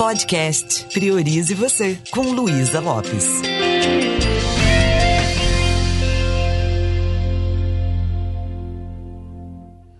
Podcast 0.00 0.86
Priorize 0.94 1.52
Você, 1.52 1.98
com 2.10 2.32
Luísa 2.32 2.80
Lopes. 2.80 3.42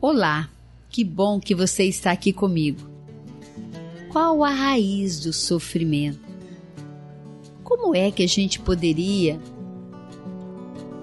Olá, 0.00 0.48
que 0.88 1.04
bom 1.04 1.38
que 1.38 1.54
você 1.54 1.84
está 1.84 2.12
aqui 2.12 2.32
comigo. 2.32 2.80
Qual 4.10 4.42
a 4.42 4.48
raiz 4.48 5.20
do 5.20 5.34
sofrimento? 5.34 6.26
Como 7.62 7.94
é 7.94 8.10
que 8.10 8.22
a 8.22 8.26
gente 8.26 8.58
poderia 8.58 9.38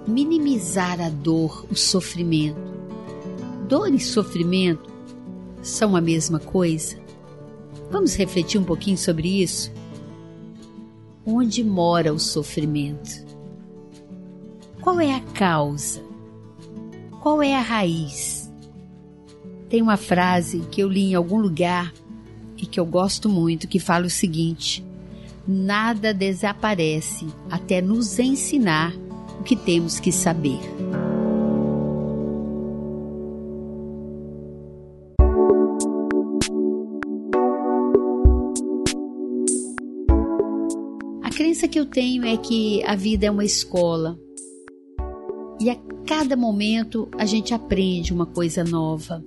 minimizar 0.08 1.00
a 1.00 1.10
dor, 1.10 1.68
o 1.70 1.76
sofrimento? 1.76 2.60
Dor 3.70 3.94
e 3.94 4.00
sofrimento 4.00 4.92
são 5.62 5.96
a 5.96 6.02
mesma 6.02 6.40
coisa? 6.40 7.07
Vamos 7.90 8.16
refletir 8.16 8.60
um 8.60 8.64
pouquinho 8.64 8.98
sobre 8.98 9.42
isso? 9.42 9.72
Onde 11.26 11.64
mora 11.64 12.14
o 12.14 12.20
sofrimento? 12.20 13.26
Qual 14.82 15.00
é 15.00 15.14
a 15.14 15.20
causa? 15.20 16.02
Qual 17.22 17.42
é 17.42 17.56
a 17.56 17.62
raiz? 17.62 18.52
Tem 19.70 19.82
uma 19.82 19.98
frase 19.98 20.60
que 20.72 20.82
eu 20.82 20.88
li 20.88 21.12
em 21.12 21.16
algum 21.16 21.40
lugar 21.40 21.94
e 22.58 22.66
que 22.66 22.80
eu 22.80 22.86
gosto 22.86 23.28
muito 23.28 23.68
que 23.68 23.80
fala 23.80 24.06
o 24.06 24.10
seguinte: 24.10 24.86
Nada 25.46 26.14
desaparece 26.14 27.28
até 27.50 27.82
nos 27.82 28.20
ensinar 28.20 28.94
o 29.40 29.44
que 29.44 29.56
temos 29.56 30.00
que 30.00 30.12
saber. 30.12 30.60
Crença 41.68 41.70
que 41.70 41.80
eu 41.80 41.86
tenho 41.86 42.26
é 42.26 42.38
que 42.38 42.84
a 42.84 42.96
vida 42.96 43.26
é 43.26 43.32
uma 43.32 43.46
escola. 43.46 44.18
E 45.60 45.70
a 45.70 45.76
cada 46.06 46.36
momento 46.36 47.10
a 47.18 47.26
gente 47.26 47.54
aprende 47.54 48.14
uma 48.14 48.26
coisa 48.26 48.64
nova. 48.64 49.24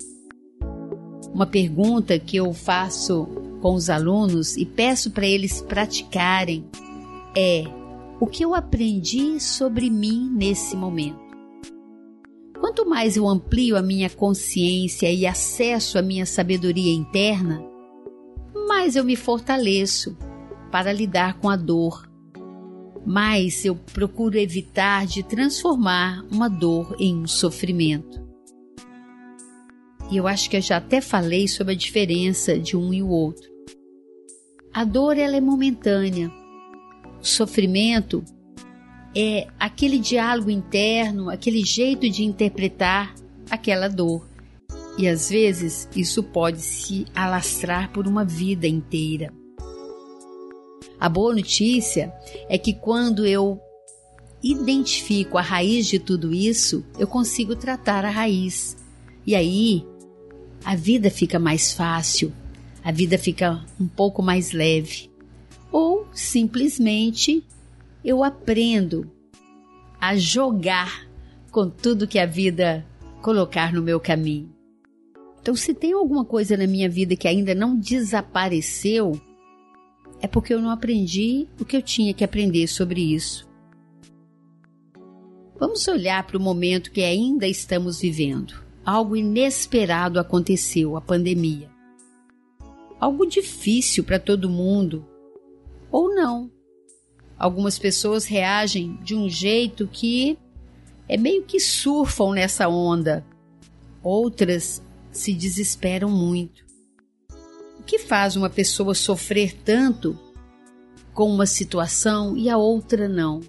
Uma 1.33 1.47
pergunta 1.47 2.19
que 2.19 2.37
eu 2.37 2.53
faço 2.53 3.27
com 3.61 3.75
os 3.75 3.91
alunos 3.91 4.57
e 4.57 4.65
peço 4.65 5.11
para 5.11 5.27
eles 5.27 5.61
praticarem 5.61 6.65
é: 7.37 7.65
o 8.19 8.27
que 8.27 8.45
eu 8.45 8.55
aprendi 8.55 9.39
sobre 9.39 9.91
mim 9.91 10.31
nesse 10.33 10.77
momento? 10.77 11.21
Quanto 12.59 12.89
mais 12.89 13.17
eu 13.17 13.29
amplio 13.29 13.77
a 13.77 13.83
minha 13.83 14.11
consciência 14.11 15.11
e 15.11 15.27
acesso 15.27 15.99
à 15.99 16.03
minha 16.03 16.27
sabedoria 16.27 16.93
interna, 16.93 17.63
mais 18.69 18.97
eu 18.97 19.05
me 19.05 19.17
fortaleço 19.17 20.17
para 20.71 20.93
lidar 20.93 21.39
com 21.41 21.49
a 21.49 21.57
dor. 21.57 22.10
Mas 23.05 23.65
eu 23.65 23.75
procuro 23.75 24.39
evitar 24.39 25.07
de 25.07 25.23
transformar 25.23 26.25
uma 26.31 26.49
dor 26.49 26.95
em 26.99 27.17
um 27.17 27.27
sofrimento. 27.27 28.21
E 30.11 30.17
eu 30.17 30.27
acho 30.27 30.51
que 30.51 30.57
eu 30.57 30.61
já 30.61 30.77
até 30.79 31.01
falei 31.01 31.47
sobre 31.47 31.73
a 31.73 31.77
diferença 31.77 32.59
de 32.59 32.77
um 32.77 32.93
e 32.93 33.03
o 33.03 33.09
outro. 33.09 33.49
A 34.73 34.85
dor 34.85 35.17
ela 35.17 35.37
é 35.37 35.41
momentânea. 35.41 36.31
O 37.21 37.25
sofrimento 37.25 38.25
é 39.17 39.47
aquele 39.59 39.99
diálogo 39.99 40.51
interno, 40.51 41.31
aquele 41.31 41.65
jeito 41.65 42.09
de 42.09 42.25
interpretar 42.25 43.15
aquela 43.51 43.89
dor. 43.89 44.29
E 44.99 45.09
às 45.09 45.31
vezes 45.31 45.89
isso 45.95 46.23
pode 46.23 46.61
se 46.61 47.07
alastrar 47.15 47.93
por 47.93 48.07
uma 48.07 48.25
vida 48.25 48.67
inteira. 48.67 49.33
A 51.01 51.09
boa 51.09 51.35
notícia 51.35 52.13
é 52.47 52.59
que 52.59 52.75
quando 52.75 53.27
eu 53.27 53.59
identifico 54.43 55.39
a 55.39 55.43
raiz 55.43 55.87
de 55.87 55.99
tudo 55.99 56.35
isso, 56.35 56.85
eu 56.99 57.07
consigo 57.07 57.57
tratar 57.57 58.05
a 58.05 58.11
raiz. 58.11 58.77
E 59.27 59.35
aí 59.35 59.83
a 60.63 60.77
vida 60.77 61.11
fica 61.11 61.39
mais 61.39 61.73
fácil, 61.73 62.31
a 62.85 62.93
vida 62.93 63.17
fica 63.17 63.65
um 63.81 63.89
pouco 63.89 64.23
mais 64.23 64.53
leve. 64.53 65.11
Ou 65.73 66.07
simplesmente 66.13 67.43
eu 68.05 68.23
aprendo 68.23 69.11
a 69.99 70.17
jogar 70.17 71.09
com 71.51 71.71
tudo 71.71 72.07
que 72.07 72.19
a 72.19 72.27
vida 72.27 72.87
colocar 73.23 73.73
no 73.73 73.81
meu 73.83 73.99
caminho. 73.99 74.51
Então, 75.41 75.55
se 75.55 75.73
tem 75.73 75.95
alguma 75.95 76.25
coisa 76.25 76.57
na 76.57 76.67
minha 76.67 76.89
vida 76.89 77.17
que 77.17 77.27
ainda 77.27 77.55
não 77.55 77.75
desapareceu, 77.75 79.19
é 80.21 80.27
porque 80.27 80.53
eu 80.53 80.61
não 80.61 80.71
aprendi 80.71 81.49
o 81.59 81.65
que 81.65 81.77
eu 81.77 81.83
tinha 81.83 82.13
que 82.13 82.25
aprender 82.25 82.67
sobre 82.67 83.15
isso. 83.15 83.49
Vamos 85.59 85.87
olhar 85.89 86.27
para 86.27 86.39
o 86.39 86.41
momento 86.41 86.91
que 86.91 87.03
ainda 87.03 87.47
estamos 87.47 88.01
vivendo. 88.01 88.55
Algo 88.85 89.17
inesperado 89.17 90.19
aconteceu 90.19 90.97
a 90.97 91.01
pandemia. 91.01 91.71
Algo 92.99 93.27
difícil 93.27 94.05
para 94.05 94.19
todo 94.19 94.49
mundo. 94.49 95.07
Ou 95.91 96.15
não. 96.15 96.51
Algumas 97.39 97.79
pessoas 97.79 98.27
reagem 98.27 98.99
de 99.03 99.15
um 99.15 99.29
jeito 99.29 99.87
que 99.87 100.39
é 101.09 101.17
meio 101.17 101.43
que 101.43 101.59
surfam 101.59 102.33
nessa 102.33 102.69
onda. 102.69 103.25
Outras 104.03 104.83
se 105.11 105.35
desesperam 105.35 106.09
muito. 106.09 106.70
Que 107.91 107.99
faz 107.99 108.37
uma 108.37 108.49
pessoa 108.49 108.95
sofrer 108.95 109.53
tanto 109.65 110.17
com 111.13 111.29
uma 111.29 111.45
situação 111.45 112.37
e 112.37 112.49
a 112.49 112.57
outra 112.57 113.09
não? 113.09 113.41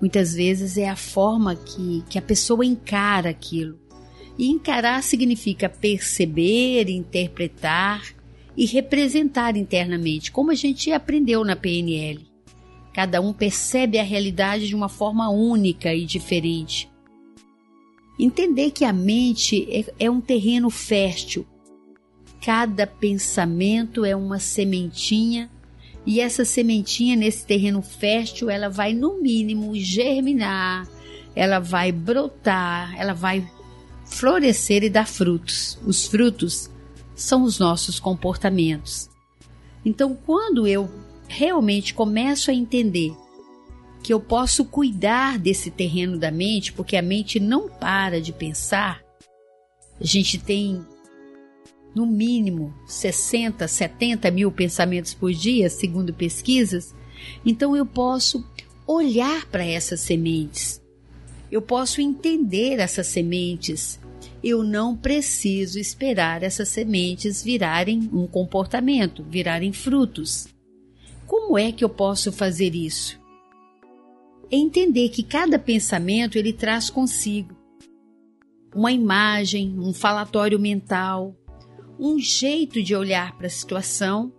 Muitas 0.00 0.34
vezes 0.34 0.76
é 0.76 0.88
a 0.88 0.96
forma 0.96 1.54
que, 1.54 2.02
que 2.10 2.18
a 2.18 2.22
pessoa 2.22 2.66
encara 2.66 3.30
aquilo. 3.30 3.78
E 4.36 4.50
encarar 4.50 5.04
significa 5.04 5.68
perceber, 5.68 6.90
interpretar 6.90 8.02
e 8.56 8.66
representar 8.66 9.56
internamente, 9.56 10.32
como 10.32 10.50
a 10.50 10.54
gente 10.56 10.90
aprendeu 10.90 11.44
na 11.44 11.54
PNL. 11.54 12.26
Cada 12.92 13.20
um 13.20 13.32
percebe 13.32 14.00
a 14.00 14.02
realidade 14.02 14.66
de 14.66 14.74
uma 14.74 14.88
forma 14.88 15.30
única 15.30 15.94
e 15.94 16.04
diferente. 16.04 16.90
Entender 18.18 18.72
que 18.72 18.84
a 18.84 18.92
mente 18.92 19.64
é, 19.70 20.06
é 20.06 20.10
um 20.10 20.20
terreno 20.20 20.70
fértil 20.70 21.46
Cada 22.40 22.86
pensamento 22.86 24.04
é 24.04 24.14
uma 24.14 24.38
sementinha 24.38 25.50
e 26.06 26.20
essa 26.20 26.44
sementinha 26.44 27.16
nesse 27.16 27.44
terreno 27.44 27.82
fértil, 27.82 28.48
ela 28.48 28.68
vai 28.68 28.92
no 28.94 29.20
mínimo 29.20 29.74
germinar, 29.74 30.88
ela 31.34 31.58
vai 31.58 31.90
brotar, 31.90 32.94
ela 32.96 33.12
vai 33.12 33.46
florescer 34.04 34.84
e 34.84 34.88
dar 34.88 35.06
frutos. 35.06 35.76
Os 35.84 36.06
frutos 36.06 36.70
são 37.16 37.42
os 37.42 37.58
nossos 37.58 37.98
comportamentos. 37.98 39.10
Então, 39.84 40.14
quando 40.14 40.66
eu 40.66 40.88
realmente 41.26 41.92
começo 41.92 42.52
a 42.52 42.54
entender 42.54 43.12
que 44.00 44.12
eu 44.12 44.20
posso 44.20 44.64
cuidar 44.64 45.36
desse 45.36 45.72
terreno 45.72 46.16
da 46.16 46.30
mente, 46.30 46.72
porque 46.72 46.96
a 46.96 47.02
mente 47.02 47.40
não 47.40 47.68
para 47.68 48.20
de 48.20 48.32
pensar, 48.32 49.02
a 50.00 50.04
gente 50.04 50.38
tem 50.38 50.86
no 51.96 52.04
mínimo 52.04 52.74
60, 52.86 53.66
70 53.66 54.30
mil 54.30 54.52
pensamentos 54.52 55.14
por 55.14 55.32
dia, 55.32 55.70
segundo 55.70 56.12
pesquisas, 56.12 56.94
então 57.42 57.74
eu 57.74 57.86
posso 57.86 58.46
olhar 58.86 59.46
para 59.46 59.64
essas 59.64 60.00
sementes. 60.00 60.78
Eu 61.50 61.62
posso 61.62 62.02
entender 62.02 62.80
essas 62.80 63.06
sementes. 63.06 63.98
Eu 64.44 64.62
não 64.62 64.94
preciso 64.94 65.78
esperar 65.78 66.42
essas 66.42 66.68
sementes 66.68 67.42
virarem 67.42 68.10
um 68.12 68.26
comportamento, 68.26 69.24
virarem 69.24 69.72
frutos. 69.72 70.48
Como 71.26 71.56
é 71.56 71.72
que 71.72 71.82
eu 71.82 71.88
posso 71.88 72.30
fazer 72.30 72.74
isso? 72.74 73.18
É 74.50 74.56
entender 74.56 75.08
que 75.08 75.22
cada 75.22 75.58
pensamento 75.58 76.36
ele 76.36 76.52
traz 76.52 76.90
consigo 76.90 77.56
uma 78.74 78.92
imagem, 78.92 79.78
um 79.78 79.94
falatório 79.94 80.60
mental, 80.60 81.34
um 81.98 82.18
jeito 82.18 82.82
de 82.82 82.94
olhar 82.94 83.36
para 83.36 83.46
a 83.46 83.50
situação 83.50 84.32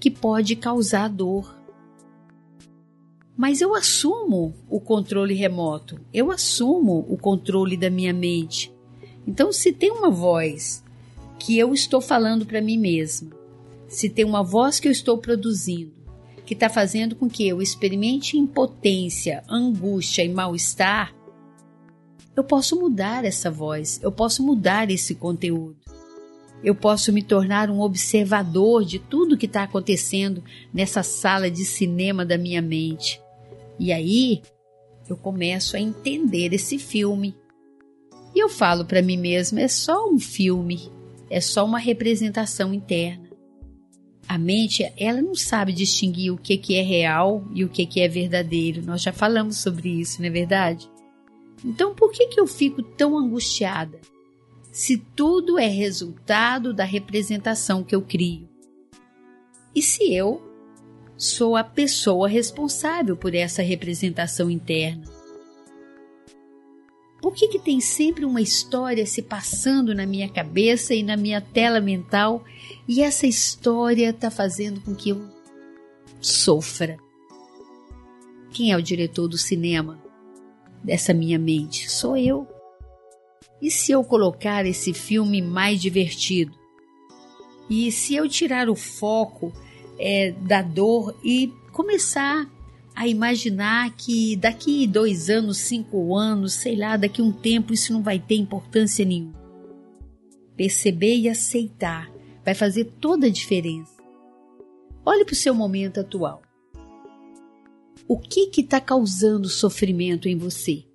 que 0.00 0.10
pode 0.10 0.56
causar 0.56 1.08
dor. 1.08 1.54
Mas 3.36 3.60
eu 3.60 3.74
assumo 3.74 4.54
o 4.68 4.80
controle 4.80 5.34
remoto, 5.34 6.00
eu 6.12 6.30
assumo 6.30 7.04
o 7.08 7.18
controle 7.18 7.76
da 7.76 7.90
minha 7.90 8.12
mente. 8.12 8.72
Então, 9.26 9.52
se 9.52 9.72
tem 9.72 9.90
uma 9.90 10.10
voz 10.10 10.82
que 11.38 11.58
eu 11.58 11.74
estou 11.74 12.00
falando 12.00 12.46
para 12.46 12.62
mim 12.62 12.78
mesma, 12.78 13.30
se 13.88 14.08
tem 14.08 14.24
uma 14.24 14.42
voz 14.42 14.80
que 14.80 14.88
eu 14.88 14.92
estou 14.92 15.18
produzindo, 15.18 15.92
que 16.46 16.54
está 16.54 16.70
fazendo 16.70 17.14
com 17.14 17.28
que 17.28 17.46
eu 17.46 17.60
experimente 17.60 18.38
impotência, 18.38 19.44
angústia 19.48 20.22
e 20.22 20.28
mal-estar, 20.28 21.14
eu 22.34 22.44
posso 22.44 22.78
mudar 22.78 23.24
essa 23.24 23.50
voz, 23.50 24.00
eu 24.02 24.12
posso 24.12 24.42
mudar 24.42 24.90
esse 24.90 25.14
conteúdo 25.14 25.86
eu 26.66 26.74
posso 26.74 27.12
me 27.12 27.22
tornar 27.22 27.70
um 27.70 27.80
observador 27.80 28.84
de 28.84 28.98
tudo 28.98 29.38
que 29.38 29.46
está 29.46 29.62
acontecendo 29.62 30.42
nessa 30.74 31.00
sala 31.00 31.48
de 31.48 31.64
cinema 31.64 32.26
da 32.26 32.36
minha 32.36 32.60
mente. 32.60 33.22
E 33.78 33.92
aí 33.92 34.42
eu 35.08 35.16
começo 35.16 35.76
a 35.76 35.80
entender 35.80 36.52
esse 36.52 36.76
filme. 36.76 37.36
E 38.34 38.42
eu 38.42 38.48
falo 38.48 38.84
para 38.84 39.00
mim 39.00 39.16
mesma: 39.16 39.60
é 39.60 39.68
só 39.68 40.10
um 40.10 40.18
filme, 40.18 40.90
é 41.30 41.40
só 41.40 41.64
uma 41.64 41.78
representação 41.78 42.74
interna. 42.74 43.30
A 44.26 44.36
mente, 44.36 44.92
ela 44.98 45.22
não 45.22 45.36
sabe 45.36 45.72
distinguir 45.72 46.32
o 46.32 46.36
que, 46.36 46.58
que 46.58 46.74
é 46.74 46.82
real 46.82 47.46
e 47.54 47.64
o 47.64 47.68
que, 47.68 47.86
que 47.86 48.00
é 48.00 48.08
verdadeiro. 48.08 48.84
Nós 48.84 49.02
já 49.02 49.12
falamos 49.12 49.58
sobre 49.58 49.88
isso, 49.88 50.20
não 50.20 50.26
é 50.26 50.32
verdade? 50.32 50.90
Então, 51.64 51.94
por 51.94 52.10
que, 52.10 52.26
que 52.26 52.40
eu 52.40 52.46
fico 52.48 52.82
tão 52.82 53.16
angustiada? 53.16 54.00
Se 54.76 54.98
tudo 54.98 55.58
é 55.58 55.68
resultado 55.68 56.74
da 56.74 56.84
representação 56.84 57.82
que 57.82 57.94
eu 57.94 58.02
crio. 58.02 58.46
E 59.74 59.80
se 59.80 60.14
eu 60.14 60.42
sou 61.16 61.56
a 61.56 61.64
pessoa 61.64 62.28
responsável 62.28 63.16
por 63.16 63.34
essa 63.34 63.62
representação 63.62 64.50
interna? 64.50 65.02
Por 67.22 67.32
que, 67.32 67.48
que 67.48 67.58
tem 67.58 67.80
sempre 67.80 68.26
uma 68.26 68.42
história 68.42 69.06
se 69.06 69.22
passando 69.22 69.94
na 69.94 70.04
minha 70.04 70.28
cabeça 70.28 70.94
e 70.94 71.02
na 71.02 71.16
minha 71.16 71.40
tela 71.40 71.80
mental 71.80 72.44
e 72.86 73.02
essa 73.02 73.26
história 73.26 74.10
está 74.10 74.30
fazendo 74.30 74.82
com 74.82 74.94
que 74.94 75.08
eu 75.08 75.26
sofra? 76.20 76.98
Quem 78.50 78.72
é 78.72 78.76
o 78.76 78.82
diretor 78.82 79.26
do 79.26 79.38
cinema 79.38 79.98
dessa 80.84 81.14
minha 81.14 81.38
mente? 81.38 81.90
Sou 81.90 82.14
eu. 82.14 82.55
E 83.60 83.70
se 83.70 83.92
eu 83.92 84.04
colocar 84.04 84.66
esse 84.66 84.92
filme 84.92 85.40
mais 85.40 85.80
divertido? 85.80 86.56
E 87.68 87.90
se 87.90 88.14
eu 88.14 88.28
tirar 88.28 88.68
o 88.68 88.74
foco 88.74 89.52
é, 89.98 90.32
da 90.32 90.62
dor 90.62 91.18
e 91.24 91.52
começar 91.72 92.48
a 92.94 93.06
imaginar 93.06 93.94
que 93.94 94.36
daqui 94.36 94.86
dois 94.86 95.28
anos, 95.28 95.58
cinco 95.58 96.16
anos, 96.16 96.54
sei 96.54 96.76
lá, 96.76 96.96
daqui 96.96 97.20
um 97.20 97.30
tempo 97.30 97.74
isso 97.74 97.92
não 97.92 98.02
vai 98.02 98.18
ter 98.18 98.36
importância 98.36 99.04
nenhuma. 99.04 99.34
Perceber 100.56 101.16
e 101.16 101.28
aceitar 101.28 102.10
vai 102.42 102.54
fazer 102.54 102.84
toda 103.00 103.26
a 103.26 103.30
diferença. 103.30 103.96
Olhe 105.04 105.24
para 105.24 105.34
o 105.34 105.36
seu 105.36 105.54
momento 105.54 106.00
atual. 106.00 106.40
O 108.08 108.18
que 108.18 108.48
está 108.60 108.80
causando 108.80 109.48
sofrimento 109.48 110.28
em 110.28 110.38
você? 110.38 110.85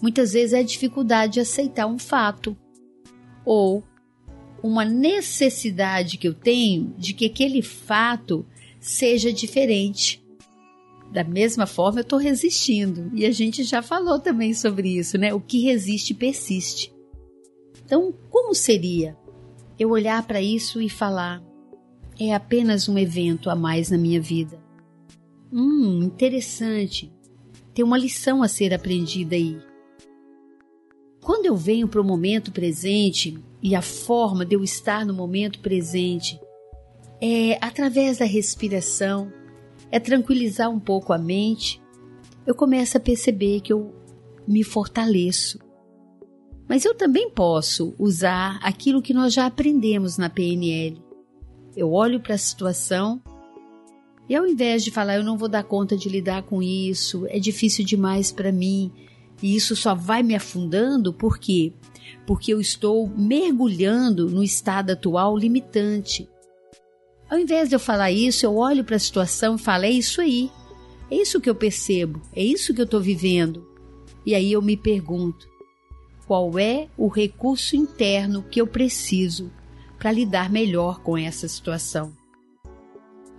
Muitas 0.00 0.32
vezes 0.32 0.52
é 0.52 0.60
a 0.60 0.64
dificuldade 0.64 1.34
de 1.34 1.40
aceitar 1.40 1.86
um 1.86 1.98
fato 1.98 2.56
ou 3.44 3.84
uma 4.62 4.84
necessidade 4.84 6.18
que 6.18 6.28
eu 6.28 6.34
tenho 6.34 6.94
de 6.96 7.14
que 7.14 7.26
aquele 7.26 7.62
fato 7.62 8.46
seja 8.78 9.32
diferente 9.32 10.20
da 11.10 11.24
mesma 11.24 11.66
forma, 11.66 12.00
eu 12.00 12.02
estou 12.02 12.18
resistindo. 12.18 13.10
E 13.14 13.26
a 13.26 13.32
gente 13.32 13.64
já 13.64 13.82
falou 13.82 14.18
também 14.20 14.54
sobre 14.54 14.96
isso, 14.96 15.18
né? 15.18 15.34
O 15.34 15.40
que 15.40 15.60
resiste 15.60 16.14
persiste. 16.14 16.94
Então, 17.84 18.14
como 18.30 18.54
seria 18.54 19.16
eu 19.78 19.90
olhar 19.90 20.24
para 20.24 20.40
isso 20.40 20.80
e 20.80 20.88
falar: 20.88 21.42
é 22.18 22.32
apenas 22.32 22.88
um 22.88 22.96
evento 22.96 23.50
a 23.50 23.56
mais 23.56 23.90
na 23.90 23.98
minha 23.98 24.20
vida? 24.20 24.62
Hum, 25.52 26.00
interessante. 26.04 27.12
Tem 27.74 27.84
uma 27.84 27.98
lição 27.98 28.42
a 28.42 28.48
ser 28.48 28.72
aprendida 28.72 29.34
aí. 29.34 29.58
Quando 31.22 31.46
eu 31.46 31.56
venho 31.56 31.86
para 31.86 32.00
o 32.00 32.04
momento 32.04 32.50
presente 32.50 33.38
e 33.62 33.74
a 33.74 33.82
forma 33.82 34.44
de 34.44 34.56
eu 34.56 34.64
estar 34.64 35.04
no 35.04 35.12
momento 35.12 35.60
presente 35.60 36.40
é 37.20 37.58
através 37.60 38.18
da 38.18 38.24
respiração, 38.24 39.30
é 39.90 40.00
tranquilizar 40.00 40.70
um 40.70 40.80
pouco 40.80 41.12
a 41.12 41.18
mente, 41.18 41.80
eu 42.46 42.54
começo 42.54 42.96
a 42.96 43.00
perceber 43.00 43.60
que 43.60 43.72
eu 43.72 43.94
me 44.48 44.64
fortaleço. 44.64 45.58
Mas 46.66 46.84
eu 46.84 46.94
também 46.94 47.28
posso 47.28 47.94
usar 47.98 48.58
aquilo 48.62 49.02
que 49.02 49.12
nós 49.12 49.34
já 49.34 49.44
aprendemos 49.44 50.16
na 50.16 50.30
PNL. 50.30 51.02
Eu 51.76 51.92
olho 51.92 52.20
para 52.20 52.34
a 52.34 52.38
situação 52.38 53.20
e 54.28 54.34
ao 54.34 54.46
invés 54.46 54.84
de 54.84 54.90
falar 54.90 55.16
eu 55.16 55.24
não 55.24 55.36
vou 55.36 55.48
dar 55.48 55.64
conta 55.64 55.96
de 55.96 56.08
lidar 56.08 56.44
com 56.44 56.62
isso, 56.62 57.26
é 57.28 57.40
difícil 57.40 57.84
demais 57.84 58.30
para 58.30 58.52
mim, 58.52 58.92
e 59.42 59.56
isso 59.56 59.74
só 59.74 59.94
vai 59.94 60.22
me 60.22 60.34
afundando, 60.34 61.12
por 61.12 61.38
quê? 61.38 61.72
Porque 62.26 62.52
eu 62.52 62.60
estou 62.60 63.08
mergulhando 63.08 64.28
no 64.28 64.42
estado 64.42 64.90
atual 64.90 65.36
limitante. 65.36 66.28
Ao 67.28 67.38
invés 67.38 67.68
de 67.68 67.74
eu 67.74 67.80
falar 67.80 68.10
isso, 68.10 68.44
eu 68.44 68.56
olho 68.56 68.84
para 68.84 68.96
a 68.96 69.00
situação 69.00 69.56
e 69.56 69.58
falo: 69.58 69.84
é 69.84 69.90
isso 69.90 70.20
aí. 70.20 70.50
É 71.10 71.16
isso 71.16 71.40
que 71.40 71.50
eu 71.50 71.54
percebo, 71.54 72.22
é 72.32 72.42
isso 72.42 72.72
que 72.72 72.80
eu 72.80 72.84
estou 72.84 73.00
vivendo. 73.00 73.66
E 74.24 74.34
aí 74.34 74.52
eu 74.52 74.62
me 74.62 74.76
pergunto: 74.76 75.48
qual 76.26 76.58
é 76.58 76.88
o 76.96 77.08
recurso 77.08 77.74
interno 77.74 78.44
que 78.48 78.60
eu 78.60 78.66
preciso 78.66 79.50
para 79.98 80.12
lidar 80.12 80.50
melhor 80.50 81.00
com 81.00 81.18
essa 81.18 81.48
situação? 81.48 82.12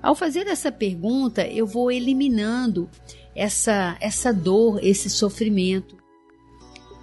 Ao 0.02 0.16
fazer 0.16 0.48
essa 0.48 0.72
pergunta, 0.72 1.48
eu 1.48 1.66
vou 1.66 1.92
eliminando 1.92 2.90
essa, 3.36 3.98
essa 4.00 4.34
dor, 4.34 4.80
esse 4.84 5.10
sofrimento. 5.10 5.98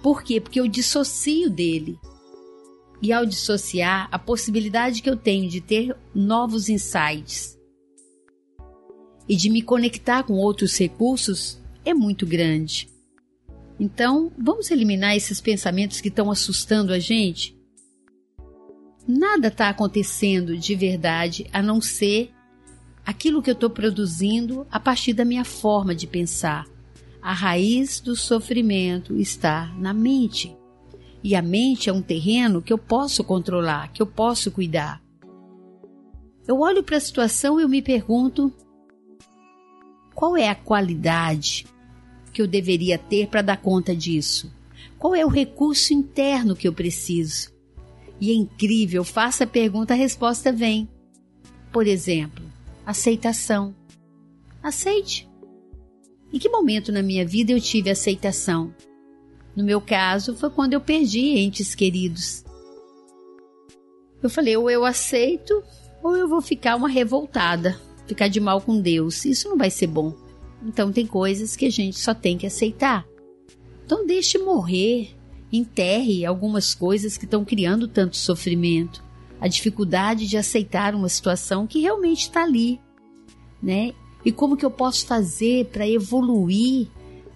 Por 0.01 0.23
quê? 0.23 0.39
Porque 0.39 0.59
eu 0.59 0.67
dissocio 0.67 1.49
dele 1.49 1.99
e 3.01 3.13
ao 3.13 3.25
dissociar 3.25 4.07
a 4.11 4.19
possibilidade 4.19 5.01
que 5.01 5.09
eu 5.09 5.17
tenho 5.17 5.49
de 5.49 5.61
ter 5.61 5.95
novos 6.13 6.69
insights 6.69 7.57
e 9.27 9.35
de 9.35 9.49
me 9.49 9.61
conectar 9.61 10.23
com 10.23 10.33
outros 10.33 10.77
recursos 10.77 11.59
é 11.85 11.93
muito 11.93 12.25
grande. 12.25 12.89
Então, 13.79 14.31
vamos 14.37 14.69
eliminar 14.71 15.15
esses 15.15 15.39
pensamentos 15.39 16.01
que 16.01 16.09
estão 16.09 16.29
assustando 16.29 16.91
a 16.91 16.99
gente? 16.99 17.57
Nada 19.07 19.47
está 19.47 19.69
acontecendo 19.69 20.57
de 20.57 20.75
verdade 20.75 21.47
a 21.53 21.61
não 21.61 21.79
ser 21.79 22.31
aquilo 23.09 23.41
que 23.41 23.49
eu 23.49 23.55
estou 23.55 23.71
produzindo 23.71 24.67
a 24.69 24.79
partir 24.79 25.13
da 25.13 25.25
minha 25.25 25.43
forma 25.43 25.95
de 25.95 26.05
pensar. 26.05 26.67
A 27.19 27.33
raiz 27.33 27.99
do 27.99 28.15
sofrimento 28.15 29.17
está 29.17 29.65
na 29.79 29.95
mente. 29.95 30.55
E 31.23 31.35
a 31.35 31.41
mente 31.41 31.89
é 31.89 31.93
um 31.93 32.03
terreno 32.03 32.61
que 32.61 32.71
eu 32.71 32.77
posso 32.77 33.23
controlar, 33.23 33.91
que 33.91 33.99
eu 33.99 34.05
posso 34.05 34.51
cuidar. 34.51 35.01
Eu 36.47 36.59
olho 36.59 36.83
para 36.83 36.97
a 36.97 36.99
situação 36.99 37.59
e 37.59 37.63
eu 37.63 37.67
me 37.67 37.81
pergunto: 37.81 38.53
qual 40.13 40.37
é 40.37 40.47
a 40.47 40.53
qualidade 40.53 41.65
que 42.31 42.39
eu 42.39 42.45
deveria 42.45 42.99
ter 42.99 43.27
para 43.27 43.41
dar 43.41 43.57
conta 43.57 43.95
disso? 43.95 44.53
Qual 44.99 45.15
é 45.15 45.25
o 45.25 45.29
recurso 45.29 45.95
interno 45.95 46.55
que 46.55 46.67
eu 46.67 46.73
preciso? 46.73 47.51
E 48.21 48.29
é 48.29 48.35
incrível, 48.35 49.03
faça 49.03 49.45
a 49.45 49.47
pergunta, 49.47 49.95
a 49.95 49.97
resposta 49.97 50.51
vem. 50.51 50.87
Por 51.71 51.87
exemplo, 51.87 52.48
aceitação. 52.89 53.75
Aceite. 54.63 55.29
Em 56.33 56.39
que 56.39 56.49
momento 56.49 56.91
na 56.91 57.03
minha 57.03 57.23
vida 57.23 57.51
eu 57.51 57.61
tive 57.61 57.91
aceitação? 57.91 58.73
No 59.55 59.63
meu 59.63 59.79
caso, 59.79 60.35
foi 60.35 60.49
quando 60.49 60.73
eu 60.73 60.81
perdi 60.81 61.37
entes 61.37 61.75
queridos. 61.75 62.43
Eu 64.23 64.29
falei, 64.29 64.57
ou 64.57 64.71
eu 64.71 64.85
aceito, 64.85 65.63
ou 66.01 66.17
eu 66.17 66.27
vou 66.27 66.41
ficar 66.41 66.75
uma 66.75 66.89
revoltada, 66.89 67.79
ficar 68.07 68.27
de 68.27 68.39
mal 68.39 68.59
com 68.59 68.81
Deus. 68.81 69.23
Isso 69.23 69.47
não 69.47 69.57
vai 69.57 69.69
ser 69.69 69.85
bom. 69.85 70.15
Então 70.65 70.91
tem 70.91 71.05
coisas 71.05 71.55
que 71.55 71.67
a 71.67 71.71
gente 71.71 71.99
só 71.99 72.15
tem 72.15 72.39
que 72.39 72.47
aceitar. 72.47 73.05
Então 73.85 74.03
deixe 74.03 74.39
morrer, 74.39 75.15
enterre 75.51 76.25
algumas 76.25 76.73
coisas 76.73 77.17
que 77.17 77.25
estão 77.25 77.45
criando 77.45 77.87
tanto 77.87 78.17
sofrimento, 78.17 79.03
a 79.39 79.47
dificuldade 79.47 80.27
de 80.27 80.37
aceitar 80.37 80.93
uma 80.93 81.09
situação 81.09 81.65
que 81.65 81.79
realmente 81.81 82.21
está 82.21 82.43
ali, 82.43 82.79
né? 83.61 83.93
E 84.23 84.31
como 84.31 84.57
que 84.57 84.65
eu 84.65 84.71
posso 84.71 85.05
fazer 85.05 85.65
para 85.67 85.87
evoluir, 85.87 86.87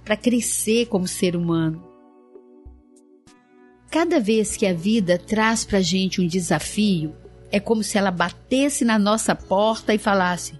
para 0.04 0.18
crescer 0.18 0.88
como 0.88 1.08
ser 1.08 1.36
humano? 1.36 1.82
Cada 3.90 4.20
vez 4.20 4.58
que 4.58 4.66
a 4.66 4.74
vida 4.74 5.18
traz 5.18 5.64
para 5.64 5.80
gente 5.80 6.20
um 6.20 6.28
desafio, 6.28 7.16
é 7.52 7.60
como 7.60 7.84
se 7.84 7.98
ela 7.98 8.12
batesse 8.12 8.84
na 8.84 8.98
nossa 8.98 9.36
porta 9.36 9.94
e 9.94 10.00
falasse: 10.00 10.60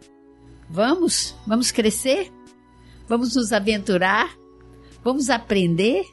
Vamos, 0.70 1.36
vamos 1.46 1.72
crescer? 1.72 2.32
Vamos 3.08 3.36
nos 3.36 3.52
aventurar? 3.52 4.34
Vamos 5.04 5.30
aprender? 5.30 6.06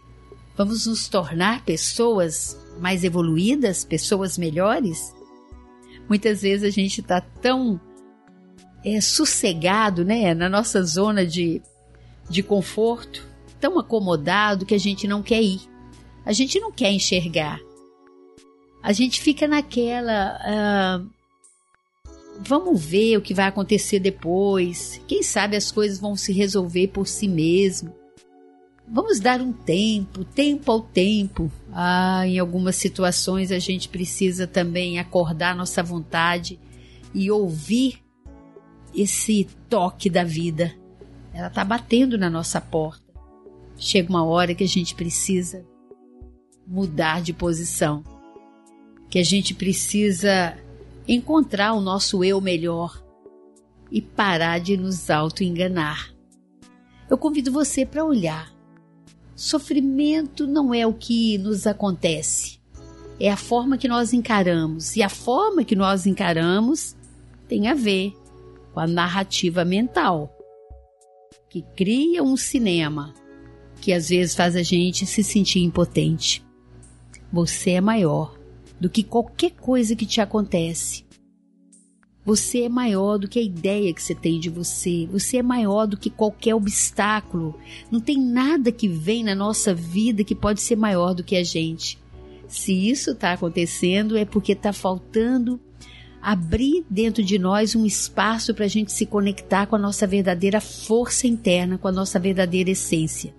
Vamos 0.56 0.86
nos 0.86 1.08
tornar 1.08 1.64
pessoas 1.64 2.58
mais 2.80 3.04
evoluídas, 3.04 3.84
pessoas 3.84 4.36
melhores? 4.36 5.14
Muitas 6.10 6.42
vezes 6.42 6.64
a 6.64 6.70
gente 6.70 7.00
está 7.00 7.22
tão 7.22 7.80
é, 8.84 9.00
sossegado, 9.00 10.04
né, 10.04 10.34
na 10.34 10.50
nossa 10.50 10.82
zona 10.82 11.24
de, 11.24 11.62
de 12.28 12.42
conforto, 12.42 13.26
tão 13.58 13.78
acomodado 13.78 14.66
que 14.66 14.74
a 14.74 14.78
gente 14.78 15.08
não 15.08 15.22
quer 15.22 15.42
ir 15.42 15.70
a 16.24 16.32
gente 16.32 16.60
não 16.60 16.70
quer 16.70 16.92
enxergar. 16.92 17.60
a 18.82 18.92
gente 18.92 19.20
fica 19.20 19.46
naquela. 19.46 20.38
Uh, 20.46 21.10
vamos 22.38 22.82
ver 22.82 23.16
o 23.16 23.20
que 23.20 23.34
vai 23.34 23.46
acontecer 23.46 23.98
depois. 23.98 25.00
Quem 25.06 25.22
sabe 25.22 25.56
as 25.56 25.70
coisas 25.70 25.98
vão 25.98 26.16
se 26.16 26.32
resolver 26.32 26.88
por 26.88 27.06
si 27.06 27.28
mesmo. 27.28 27.94
Vamos 28.92 29.20
dar 29.20 29.40
um 29.40 29.52
tempo, 29.52 30.24
tempo 30.24 30.72
ao 30.72 30.80
tempo. 30.80 31.48
Ah, 31.72 32.26
em 32.26 32.40
algumas 32.40 32.74
situações 32.74 33.52
a 33.52 33.58
gente 33.60 33.88
precisa 33.88 34.48
também 34.48 34.98
acordar 34.98 35.54
nossa 35.54 35.80
vontade 35.80 36.58
e 37.14 37.30
ouvir 37.30 38.02
esse 38.92 39.46
toque 39.68 40.10
da 40.10 40.24
vida. 40.24 40.74
Ela 41.32 41.46
está 41.46 41.64
batendo 41.64 42.18
na 42.18 42.28
nossa 42.28 42.60
porta. 42.60 43.04
Chega 43.76 44.10
uma 44.10 44.24
hora 44.24 44.56
que 44.56 44.64
a 44.64 44.68
gente 44.68 44.96
precisa 44.96 45.64
mudar 46.66 47.22
de 47.22 47.32
posição, 47.32 48.02
que 49.08 49.20
a 49.20 49.24
gente 49.24 49.54
precisa 49.54 50.58
encontrar 51.06 51.74
o 51.74 51.80
nosso 51.80 52.24
eu 52.24 52.40
melhor 52.40 53.00
e 53.88 54.02
parar 54.02 54.58
de 54.58 54.76
nos 54.76 55.10
auto-enganar. 55.10 56.12
Eu 57.08 57.16
convido 57.16 57.52
você 57.52 57.86
para 57.86 58.04
olhar. 58.04 58.59
Sofrimento 59.40 60.46
não 60.46 60.74
é 60.74 60.86
o 60.86 60.92
que 60.92 61.38
nos 61.38 61.66
acontece, 61.66 62.60
é 63.18 63.30
a 63.30 63.38
forma 63.38 63.78
que 63.78 63.88
nós 63.88 64.12
encaramos. 64.12 64.96
E 64.96 65.02
a 65.02 65.08
forma 65.08 65.64
que 65.64 65.74
nós 65.74 66.04
encaramos 66.04 66.94
tem 67.48 67.66
a 67.66 67.72
ver 67.72 68.14
com 68.74 68.80
a 68.80 68.86
narrativa 68.86 69.64
mental, 69.64 70.30
que 71.48 71.62
cria 71.74 72.22
um 72.22 72.36
cinema 72.36 73.14
que 73.80 73.94
às 73.94 74.10
vezes 74.10 74.34
faz 74.34 74.54
a 74.54 74.62
gente 74.62 75.06
se 75.06 75.24
sentir 75.24 75.60
impotente. 75.60 76.44
Você 77.32 77.70
é 77.70 77.80
maior 77.80 78.38
do 78.78 78.90
que 78.90 79.02
qualquer 79.02 79.52
coisa 79.52 79.96
que 79.96 80.04
te 80.04 80.20
acontece. 80.20 81.06
Você 82.30 82.60
é 82.60 82.68
maior 82.68 83.18
do 83.18 83.26
que 83.26 83.40
a 83.40 83.42
ideia 83.42 83.92
que 83.92 84.00
você 84.00 84.14
tem 84.14 84.38
de 84.38 84.48
você. 84.48 85.04
Você 85.10 85.38
é 85.38 85.42
maior 85.42 85.84
do 85.84 85.96
que 85.96 86.08
qualquer 86.08 86.54
obstáculo. 86.54 87.58
Não 87.90 87.98
tem 87.98 88.16
nada 88.16 88.70
que 88.70 88.86
vem 88.86 89.24
na 89.24 89.34
nossa 89.34 89.74
vida 89.74 90.22
que 90.22 90.32
pode 90.32 90.60
ser 90.60 90.76
maior 90.76 91.12
do 91.12 91.24
que 91.24 91.34
a 91.34 91.42
gente. 91.42 91.98
Se 92.46 92.88
isso 92.88 93.10
está 93.10 93.32
acontecendo, 93.32 94.16
é 94.16 94.24
porque 94.24 94.52
está 94.52 94.72
faltando 94.72 95.58
abrir 96.22 96.84
dentro 96.88 97.20
de 97.20 97.36
nós 97.36 97.74
um 97.74 97.84
espaço 97.84 98.54
para 98.54 98.66
a 98.66 98.68
gente 98.68 98.92
se 98.92 99.06
conectar 99.06 99.66
com 99.66 99.74
a 99.74 99.80
nossa 99.80 100.06
verdadeira 100.06 100.60
força 100.60 101.26
interna, 101.26 101.78
com 101.78 101.88
a 101.88 101.92
nossa 101.92 102.20
verdadeira 102.20 102.70
essência. 102.70 103.34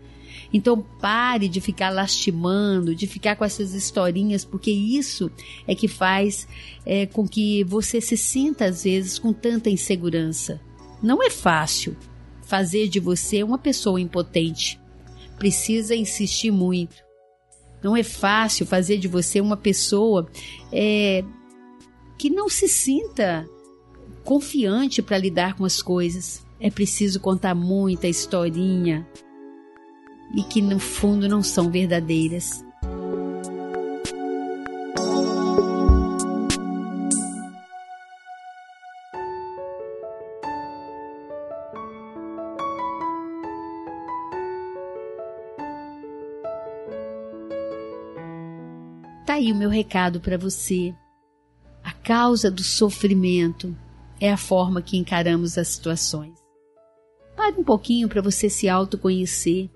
Então 0.54 0.82
pare 1.00 1.48
de 1.48 1.62
ficar 1.62 1.90
lastimando, 1.90 2.94
de 2.94 3.08
ficar 3.08 3.36
com 3.36 3.46
essas 3.46 3.74
historinhas, 3.74 4.44
porque 4.44 4.72
isso 4.72 5.32
é 5.68 5.74
que 5.74 5.88
faz 5.88 6.48
é, 6.86 7.06
com 7.06 7.28
que 7.28 7.64
você 7.64 8.02
se 8.02 8.18
sinta 8.18 8.66
às 8.66 8.84
vezes 8.84 9.18
com 9.18 9.32
tanta 9.32 9.70
insegurança. 9.70 10.60
Não 11.02 11.24
é 11.24 11.30
fácil 11.30 11.96
fazer 12.44 12.88
de 12.90 13.00
você 13.00 13.44
uma 13.44 13.58
pessoa 13.58 14.00
impotente. 14.00 14.80
Precisa 15.38 15.96
insistir 15.96 16.52
muito. 16.52 16.96
Não 17.82 17.98
é 17.98 18.04
fácil 18.04 18.66
fazer 18.66 18.98
de 18.98 19.08
você 19.08 19.42
uma 19.42 19.58
pessoa 19.58 20.30
é, 20.72 21.24
que 22.18 22.30
não 22.30 22.48
se 22.48 22.68
sinta 22.68 23.48
confiante 24.24 25.02
para 25.02 25.18
lidar 25.18 25.56
com 25.56 25.66
as 25.66 25.82
coisas. 25.82 26.46
É 26.60 26.70
preciso 26.70 27.20
contar 27.20 27.56
muita 27.56 28.08
historinha, 28.08 29.08
e 30.34 30.44
que 30.44 30.62
no 30.62 30.80
fundo 30.80 31.28
não 31.28 31.44
são 31.44 31.70
verdadeiras. 31.70 32.64
Tá 49.26 49.36
aí 49.36 49.52
o 49.52 49.56
meu 49.56 49.70
recado 49.70 50.20
para 50.20 50.38
você. 50.38 50.94
A 51.84 51.94
causa 51.94 52.52
do 52.52 52.64
sofrimento 52.64 53.76
é 54.20 54.32
a 54.32 54.38
forma 54.38 54.82
que 54.82 54.98
encaramos 54.98 55.58
as 55.58 55.70
situações. 55.70 56.38
Pare 57.36 57.56
um 57.58 57.64
pouquinho 57.64 58.10
para 58.10 58.22
você 58.22 58.50
se 58.50 58.68
autoconhecer 58.68 59.70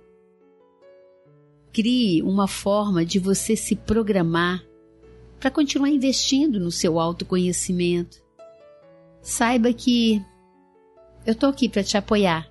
crie 1.75 2.23
uma 2.23 2.47
forma 2.47 3.05
de 3.05 3.19
você 3.19 3.53
se 3.53 3.75
programar 3.75 4.63
para 5.41 5.51
continuar 5.51 5.89
investindo 5.89 6.57
no 6.57 6.71
seu 6.71 6.97
autoconhecimento. 6.97 8.23
Saiba 9.21 9.73
que 9.73 10.23
eu 11.25 11.33
estou 11.33 11.49
aqui 11.49 11.67
para 11.67 11.83
te 11.83 11.97
apoiar. 11.97 12.49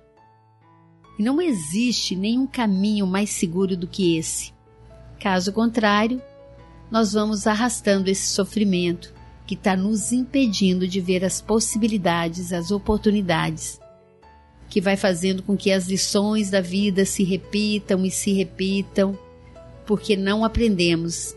E 1.17 1.23
não 1.23 1.41
existe 1.41 2.15
nenhum 2.15 2.45
caminho 2.45 3.07
mais 3.07 3.31
seguro 3.31 3.75
do 3.75 3.87
que 3.87 4.15
esse. 4.15 4.53
Caso 5.19 5.51
contrário, 5.51 6.21
nós 6.91 7.13
vamos 7.13 7.47
arrastando 7.47 8.11
esse 8.11 8.27
sofrimento 8.27 9.11
que 9.47 9.55
está 9.55 9.75
nos 9.75 10.11
impedindo 10.11 10.87
de 10.87 11.01
ver 11.01 11.25
as 11.25 11.41
possibilidades, 11.41 12.53
as 12.53 12.69
oportunidades 12.69 13.79
que 14.75 14.81
vai 14.81 14.97
fazendo 14.97 15.41
com 15.41 15.55
que 15.55 15.71
as 15.71 15.87
lições 15.87 16.49
da 16.49 16.59
vida 16.59 17.05
se 17.05 17.23
repitam 17.23 18.05
e 18.05 18.11
se 18.11 18.33
repitam, 18.33 19.17
porque 19.85 20.17
não 20.17 20.43
aprendemos 20.43 21.33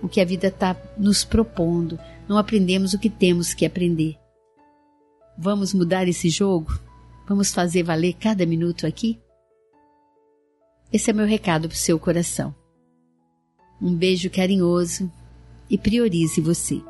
o 0.00 0.08
que 0.08 0.20
a 0.20 0.24
vida 0.24 0.46
está 0.46 0.80
nos 0.96 1.24
propondo, 1.24 1.98
não 2.28 2.38
aprendemos 2.38 2.94
o 2.94 2.98
que 3.00 3.10
temos 3.10 3.52
que 3.52 3.66
aprender. 3.66 4.16
Vamos 5.36 5.74
mudar 5.74 6.06
esse 6.06 6.30
jogo? 6.30 6.78
Vamos 7.28 7.52
fazer 7.52 7.82
valer 7.82 8.12
cada 8.12 8.46
minuto 8.46 8.86
aqui? 8.86 9.20
Esse 10.92 11.10
é 11.10 11.12
meu 11.12 11.26
recado 11.26 11.66
para 11.66 11.74
o 11.74 11.76
seu 11.76 11.98
coração. 11.98 12.54
Um 13.82 13.96
beijo 13.96 14.30
carinhoso 14.30 15.10
e 15.68 15.76
priorize 15.76 16.40
você. 16.40 16.80